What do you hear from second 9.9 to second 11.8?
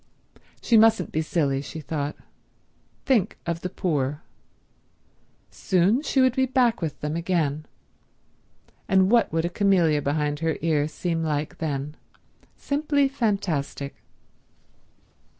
behind her ear seem like